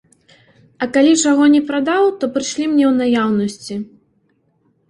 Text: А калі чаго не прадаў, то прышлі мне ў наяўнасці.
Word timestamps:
А 0.85 0.87
калі 0.95 1.11
чаго 1.25 1.43
не 1.55 1.61
прадаў, 1.69 2.03
то 2.23 2.31
прышлі 2.39 2.63
мне 2.73 2.85
ў 2.91 2.99
наяўнасці. 3.03 3.75